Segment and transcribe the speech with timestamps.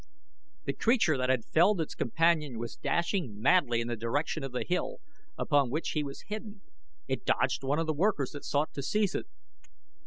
[0.65, 4.63] The creature that had felled its companion was dashing madly in the direction of the
[4.67, 4.97] hill
[5.37, 6.63] upon which he was hidden,
[7.07, 9.27] it dodged one of the workers that sought to seize it.